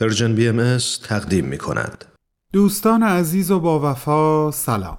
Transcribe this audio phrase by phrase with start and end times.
[0.00, 2.04] Persian BMS تقدیم می کند.
[2.52, 4.98] دوستان عزیز و با وفا سلام.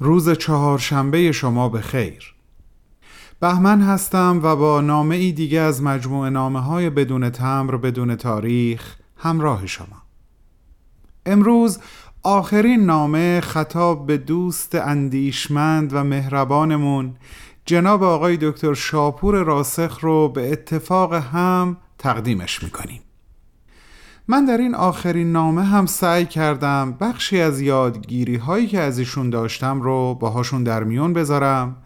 [0.00, 2.34] روز چهارشنبه شما به خیر.
[3.40, 8.96] بهمن هستم و با نامه ای دیگه از مجموعه نامه های بدون تمبر بدون تاریخ
[9.16, 10.02] همراه شما.
[11.26, 11.78] امروز
[12.22, 17.16] آخرین نامه خطاب به دوست اندیشمند و مهربانمون
[17.66, 23.00] جناب آقای دکتر شاپور راسخ رو به اتفاق هم تقدیمش می‌کنیم.
[24.30, 29.30] من در این آخرین نامه هم سعی کردم بخشی از یادگیری هایی که از ایشون
[29.30, 31.76] داشتم رو باهاشون در میون بذارم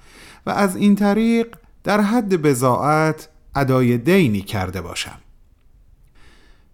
[0.46, 5.18] و از این طریق در حد بزاعت ادای دینی کرده باشم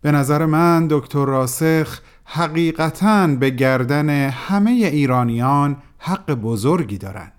[0.00, 7.32] به نظر من دکتر راسخ حقیقتا به گردن همه ایرانیان حق بزرگی دارند.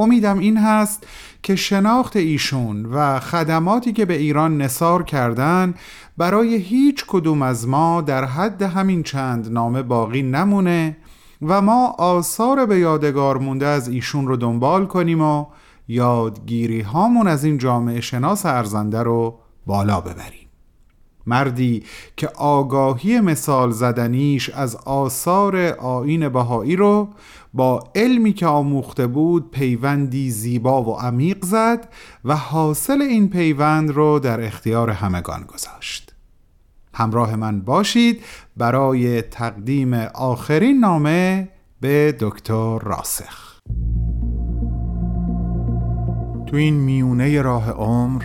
[0.00, 1.06] امیدم این هست
[1.42, 5.74] که شناخت ایشون و خدماتی که به ایران نصار کردن
[6.16, 10.96] برای هیچ کدوم از ما در حد همین چند نامه باقی نمونه
[11.42, 15.46] و ما آثار به یادگار مونده از ایشون رو دنبال کنیم و
[15.88, 20.39] یادگیری هامون از این جامعه شناس ارزنده رو بالا ببریم.
[21.26, 21.82] مردی
[22.16, 27.08] که آگاهی مثال زدنیش از آثار آین بهایی رو
[27.54, 31.88] با علمی که آموخته بود پیوندی زیبا و عمیق زد
[32.24, 36.14] و حاصل این پیوند رو در اختیار همگان گذاشت.
[36.94, 38.22] همراه من باشید
[38.56, 41.48] برای تقدیم آخرین نامه
[41.80, 43.58] به دکتر راسخ.
[46.46, 48.24] تو این میونه راه عمر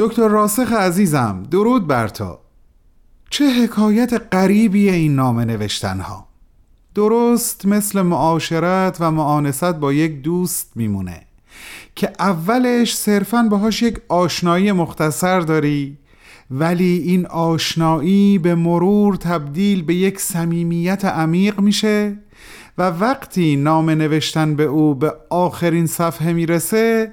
[0.00, 2.38] دکتر راسخ عزیزم درود بر تو.
[3.30, 6.26] چه حکایت غریبی این نامه نوشتن ها
[6.94, 11.22] درست مثل معاشرت و معانست با یک دوست میمونه
[11.94, 15.98] که اولش صرفا باهاش یک آشنایی مختصر داری
[16.50, 22.16] ولی این آشنایی به مرور تبدیل به یک صمیمیت عمیق میشه
[22.78, 27.12] و وقتی نامه نوشتن به او به آخرین صفحه می‌رسه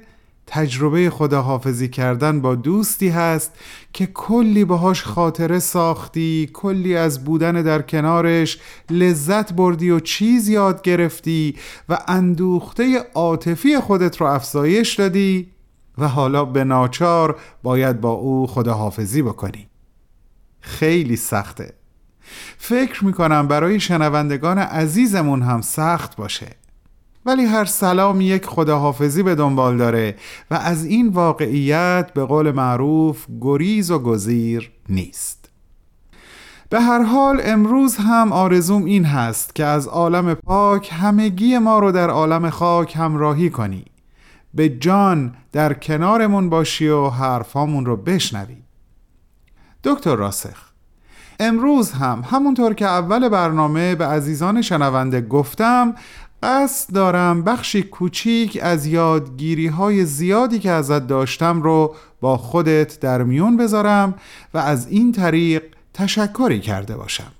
[0.50, 3.52] تجربه خداحافظی کردن با دوستی هست
[3.92, 8.58] که کلی باهاش خاطره ساختی کلی از بودن در کنارش
[8.90, 11.56] لذت بردی و چیز یاد گرفتی
[11.88, 15.50] و اندوخته عاطفی خودت رو افزایش دادی
[15.98, 19.68] و حالا به ناچار باید با او خداحافظی بکنی.
[20.60, 21.74] خیلی سخته.
[22.58, 26.57] فکر می‌کنم برای شنوندگان عزیزمون هم سخت باشه.
[27.28, 30.16] ولی هر سلام یک خداحافظی به دنبال داره
[30.50, 35.50] و از این واقعیت به قول معروف گریز و گزیر نیست.
[36.70, 41.92] به هر حال امروز هم آرزوم این هست که از عالم پاک همگی ما رو
[41.92, 43.84] در عالم خاک همراهی کنی.
[44.54, 48.56] به جان در کنارمون باشی و حرفامون رو بشنوی.
[49.84, 50.68] دکتر راسخ
[51.40, 55.94] امروز هم همونطور که اول برنامه به عزیزان شنونده گفتم
[56.42, 63.22] قصد دارم بخشی کوچیک از یادگیری های زیادی که ازت داشتم رو با خودت در
[63.22, 64.14] میون بذارم
[64.54, 65.62] و از این طریق
[65.94, 67.32] تشکری کرده باشم.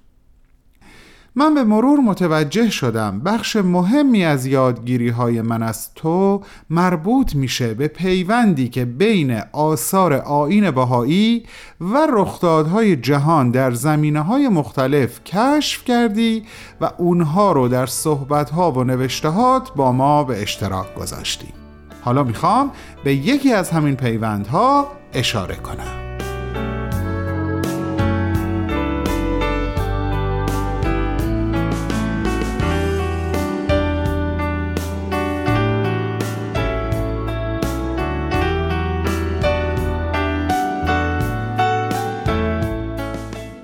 [1.39, 7.75] من به مرور متوجه شدم بخش مهمی از یادگیری های من از تو مربوط میشه
[7.75, 11.43] به پیوندی که بین آثار آین بهایی
[11.81, 16.43] و رخدادهای جهان در زمینه های مختلف کشف کردی
[16.81, 21.49] و اونها رو در صحبت ها و نوشتهات با ما به اشتراک گذاشتی.
[22.01, 22.71] حالا می‌خوام
[23.05, 26.08] به یکی از همین پیوندها اشاره کنم.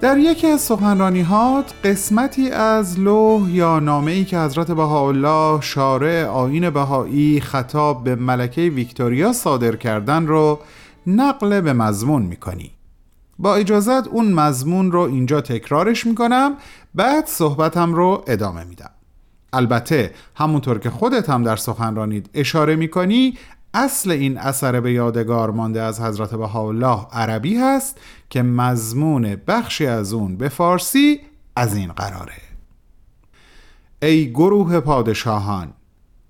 [0.05, 6.71] در یکی از سخنرانیهات قسمتی از لوح یا نامه ای که حضرت بهاءالله شارع آین
[6.71, 10.59] بهایی خطاب به ملکه ویکتوریا صادر کردن رو
[11.07, 12.71] نقل به مضمون می‌کنی.
[13.39, 16.55] با اجازت اون مضمون رو اینجا تکرارش می‌کنم
[16.95, 18.91] بعد صحبتم رو ادامه میدم.
[19.53, 23.39] البته همونطور که خودت هم در سخنرانید اشاره می‌کنی
[23.75, 28.01] اصل این اثر به یادگار مانده از حضرت بهاءالله عربی هست
[28.35, 31.21] که مضمون بخشی از اون به فارسی
[31.57, 32.43] از این قراره.
[34.03, 35.73] ای گروه پادشاهان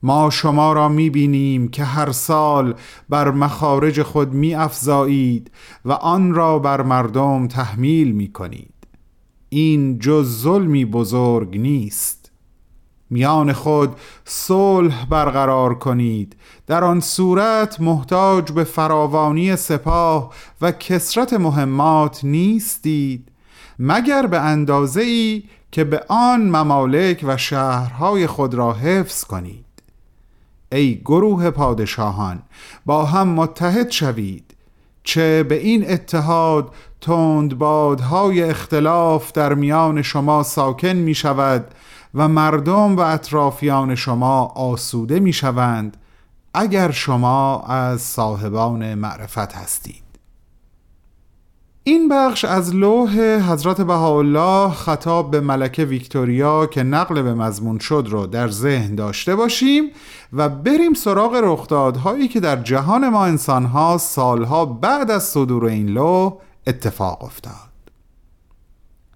[0.03, 2.75] ما شما را می بینیم که هر سال
[3.09, 5.51] بر مخارج خود می افزایید
[5.85, 8.75] و آن را بر مردم تحمیل می کنید
[9.49, 12.24] این جز ظلمی بزرگ نیست.
[13.11, 16.37] میان خود صلح برقرار کنید.
[16.67, 23.29] در آن صورت محتاج به فراوانی سپاه و کسرت مهمات نیستید.
[23.79, 25.43] مگر به اندازه ای
[25.73, 29.65] که به آن ممالک و شهرهای خود را حفظ کنید.
[30.73, 32.43] ای گروه پادشاهان
[32.87, 34.55] با هم متحد شوید.
[35.05, 41.67] چه به این اتحاد تندبادهای اختلاف در میان شما ساکن می شود
[42.15, 45.97] و مردم و اطرافیان شما آسوده می شوند
[46.55, 50.05] اگر شما از صاحبان معرفت هستید.
[51.87, 53.21] این بخش از لوح
[53.53, 59.37] حضرت بهاءالله خطاب به ملکه ویکتوریا که نقل به مضمون شد رو در ذهن داشته
[59.37, 59.85] باشیم
[60.33, 66.33] و بریم سراغ رخدادهایی که در جهان ما انسانها سالها بعد از صدور این لوح
[66.67, 67.75] اتفاق افتاد.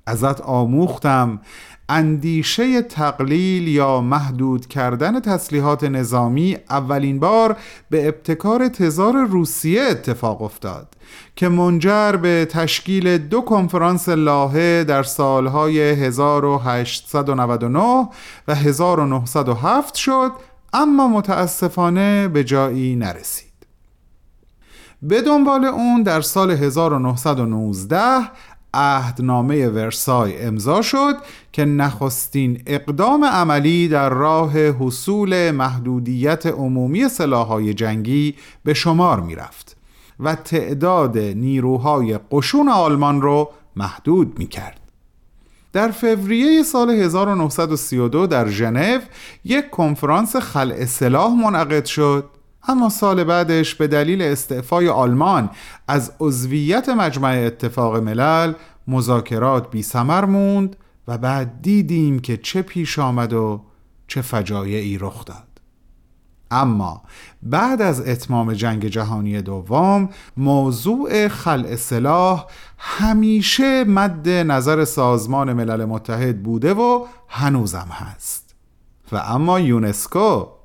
[0.06, 1.40] ازت آموختم
[1.88, 7.56] اندیشه تقلیل یا محدود کردن تسلیحات نظامی اولین بار
[7.90, 10.94] به ابتکار تزار روسیه اتفاق افتاد
[11.36, 18.08] که منجر به تشکیل دو کنفرانس لاهه در سالهای 1899
[18.48, 20.32] و 1907 شد
[20.72, 23.48] اما متاسفانه به جایی نرسید.
[25.02, 27.96] به دنبال اون در سال 1919
[28.74, 31.16] عهدنامه ورسای امضا شد
[31.52, 38.34] که نخستین اقدام عملی در راه حصول محدودیت عمومی سلاحهای جنگی
[38.64, 39.76] به شمار می رفت
[40.20, 44.80] و تعداد نیروهای قشون آلمان رو محدود می کرد.
[45.72, 48.98] در فوریه سال 1932 در ژنو
[49.44, 52.24] یک کنفرانس خلع سلاح منعقد شد
[52.68, 55.50] اما سال بعدش به دلیل استعفای آلمان
[55.88, 58.52] از عضویت مجمع اتفاق ملل
[58.88, 60.76] مذاکرات بی سمر موند
[61.08, 63.64] و بعد دیدیم که چه پیش آمد و
[64.06, 65.48] چه فجایعی رخ داد.
[66.50, 67.02] اما
[67.42, 72.46] بعد از اتمام جنگ جهانی دوم موضوع خلع سلاح
[72.78, 78.54] همیشه مد نظر سازمان ملل متحد بوده و هنوزم هست.
[79.12, 80.57] و اما یونسکو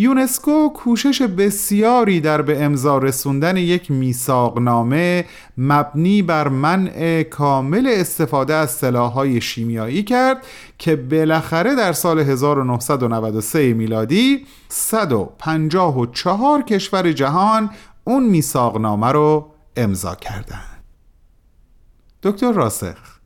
[0.00, 5.24] یونسکو کوشش بسیاری در به امضا رسوندن یک میثاقنامه
[5.58, 10.46] مبنی بر منع کامل استفاده از سلاح‌های شیمیایی کرد
[10.78, 17.70] که بالاخره در سال 1993 میلادی 154 کشور جهان
[18.04, 20.84] اون میثاقنامه رو امضا کردند.
[22.22, 23.17] دکتر راسخ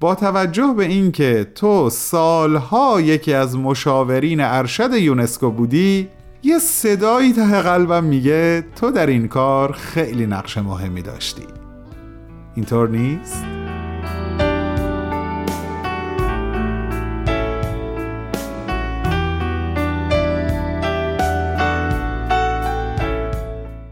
[0.00, 6.08] با توجه به اینکه تو سالها یکی از مشاورین ارشد یونسکو بودی
[6.42, 11.46] یه صدایی ته قلبم میگه تو در این کار خیلی نقش مهمی داشتی
[12.54, 13.44] اینطور نیست؟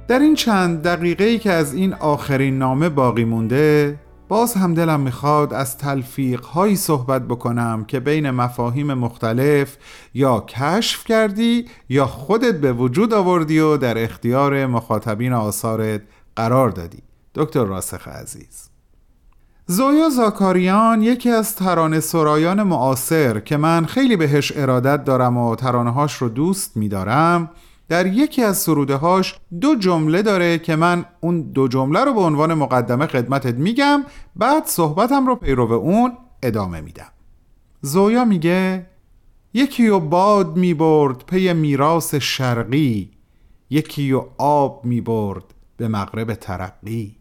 [0.09, 3.99] در این چند دقیقه ای که از این آخرین نامه باقی مونده
[4.33, 9.77] باز هم دلم می‌خواد از تلفیق هایی صحبت بکنم که بین مفاهیم مختلف
[10.15, 16.03] یا کشف کردی یا خودت به وجود آوردی و در اختیار مخاطبین آثارت
[16.37, 16.99] قرار دادی.
[17.35, 18.69] دکتر راسخ عزیز.
[19.67, 25.93] زویا زاکاریان یکی از ترانه سرایان معاصر که من خیلی بهش ارادت دارم و ترانه
[25.93, 27.51] هاش رو دوست میدارم
[27.93, 32.21] در یکی از سروده هاش دو جمله داره که من اون دو جمله رو به
[32.21, 34.05] عنوان مقدمه خدمتت میگم
[34.37, 37.13] بعد صحبتم رو پیرو اون ادامه میدم.
[37.81, 38.87] زویا میگه
[39.55, 43.11] یکی و باد می‌برد پی میراس شرقی
[43.71, 45.45] یکی و آب می‌برد
[45.77, 47.17] به مغرب ترقی.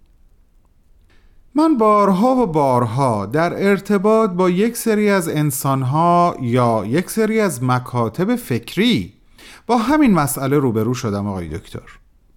[1.56, 7.64] من بارها و بارها در ارتباط با یک سری از انسانها یا یک سری از
[7.64, 9.21] مکاتب فکری
[9.68, 11.82] با همین مسئله روبرو شدم آقای دکتر.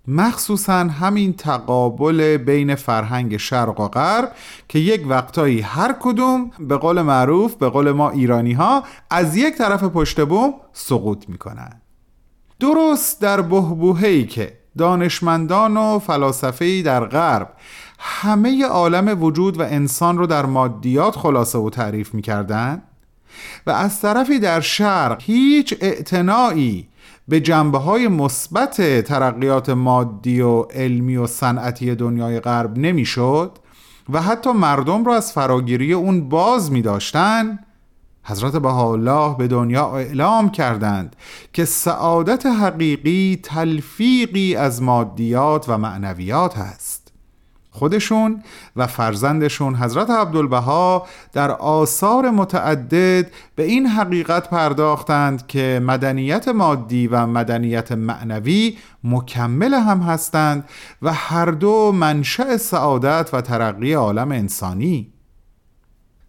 [0.08, 4.32] مخصوصا همین تقابل بین فرهنگ شرق و غرب
[4.68, 9.54] که یک وقتایی هر کدوم به قول معروف به قول ما ایرانی ها از یک
[9.54, 11.80] طرف پشت بوم سقوط می‌کنن.
[12.60, 17.52] درست در بهبوهی که دانشمندان و فلاسفه‌ای در غرب
[17.98, 22.82] همه عالم وجود و انسان رو در مادیات خلاصه و تعریف می‌کردن
[23.66, 26.88] و از طرفی در شرق هیچ اعتنایی
[27.28, 33.58] به جنبه های مثبت ترقیات مادی و علمی و صنعتی دنیای غرب نمی‌شد
[34.12, 37.58] و حتی مردم را از فراگیری اون باز می داشتن
[38.24, 41.16] حضرت بهاءالله به دنیا اعلام کردند
[41.52, 46.93] که سعادت حقیقی تلفیقی از مادیات و معنویات هست.
[47.74, 48.42] خودشون
[48.76, 49.74] و فرزندشون.
[49.74, 58.78] حضرت عبدالبها در آثار متعدد به این حقیقت پرداختند که مدنیت مادی و مدنیت معنوی
[59.04, 60.64] مکمل هم هستند
[61.02, 65.13] و هر دو منشأ سعادت و ترقی عالم انسانی.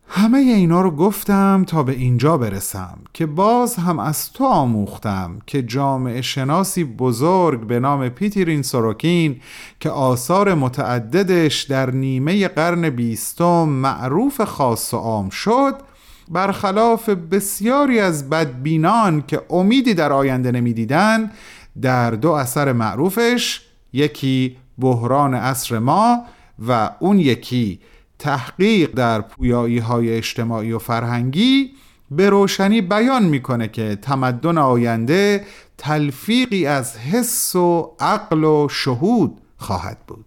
[0.07, 5.63] همه اینا رو گفتم تا به اینجا برسم که باز هم از تو آموختم که
[5.63, 9.41] جامعه شناسی بزرگ به نام پیتیرین سوروکین
[9.79, 15.75] که آثار متعددش در نیمه قرن بیستم معروف خاص و عام شد
[16.31, 21.31] برخلاف بسیاری از بدبینان که امیدی در آینده نمی‌دیدن
[21.81, 23.61] در دو اثر معروفش
[23.93, 26.23] یکی بحران عصر ما
[26.67, 27.79] و اون یکی
[28.19, 31.71] تحقیق در پویایی های اجتماعی و فرهنگی
[32.11, 35.45] به روشنی بیان می‌کنه که تمدن آینده
[35.77, 40.25] تلفیقی از حس و عقل و شهود خواهد بود.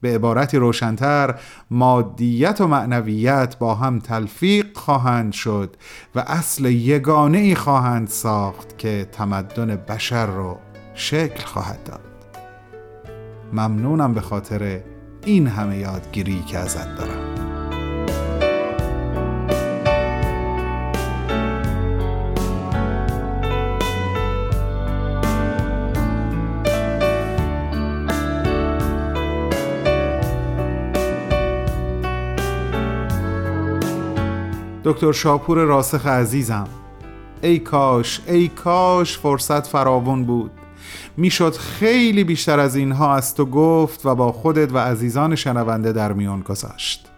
[0.00, 1.34] به عبارتی روشنتر
[1.70, 5.76] مادیت و معنویت با هم تلفیق خواهند شد
[6.14, 10.58] و اصل یگانه ای خواهند ساخت که تمدن بشر رو
[10.94, 12.00] شکل خواهد داد.
[13.52, 14.80] ممنونم به خاطر
[15.26, 17.34] این همه یادگیری که ازت دارم.
[34.84, 36.68] دکتر شاپور راسخ عزیزم.
[37.42, 40.50] ای کاش ای کاش فرصت فراون بود.
[41.16, 46.12] می‌شد خیلی بیشتر از اینها از تو گفت و با خودت و عزیزان شنونده در
[46.12, 47.10] میان گذاشت.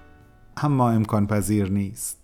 [0.57, 2.19] اما امکان پذیر نیست.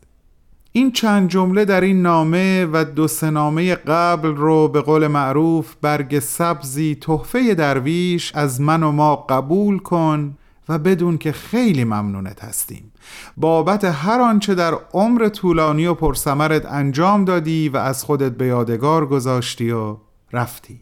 [0.72, 5.74] این چند جمله در این نامه و دو سه نامه قبل رو به قول معروف
[5.82, 10.36] برگ سبزی تحفه درویش از من و ما قبول کن
[10.68, 12.92] و بدون که خیلی ممنونت هستیم.
[13.36, 19.06] بابت هر آنچه در عمر طولانی و پرسمرت انجام دادی و از خودت به یادگار
[19.06, 19.96] گذاشتی و
[20.32, 20.80] رفتی.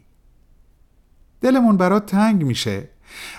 [1.43, 2.89] دلمون برات تنگ میشه.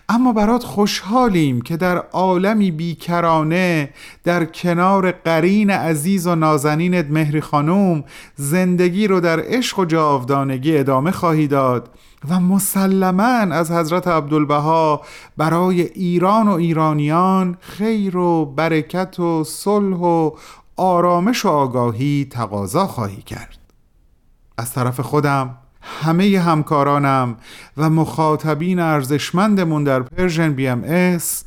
[0.08, 3.90] اما برات خوشحالیم که در عالمی بیکرانه
[4.24, 8.04] در کنار قرین عزیز و نازنینت مهری خانوم
[8.36, 11.90] زندگی رو در عشق و جاودانگی ادامه خواهی داد
[12.28, 15.02] و مسلما از حضرت عبدالبها
[15.36, 20.30] برای ایران و ایرانیان خیر و برکت و صلح و
[20.76, 23.58] آرامش و آگاهی تقاضا خواهی کرد.
[24.58, 27.36] از طرف خودم همه همکارانم
[27.76, 31.44] و مخاطبین ارزشمندمون در Persian BMS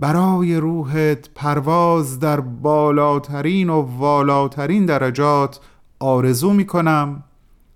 [0.00, 5.60] برای روحت پرواز در بالاترین و والاترین درجات
[5.98, 7.24] آرزو می کنم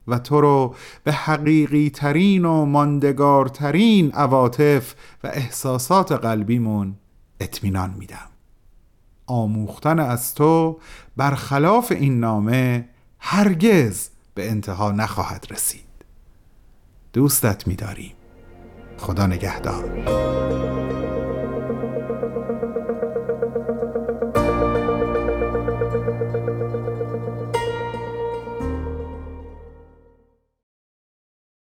[0.08, 6.94] و تو رو به حقیقی ترین و ماندگارترین عواطف و احساسات قلبیمون
[7.40, 8.28] اطمینان میدم.
[9.26, 10.78] آموختن از تو
[11.16, 12.88] برخلاف این نامه
[13.18, 15.91] هرگز به انتها نخواهد رسید.
[17.12, 18.12] دوستت می‌داریم.
[18.98, 19.84] خدا نگهدار.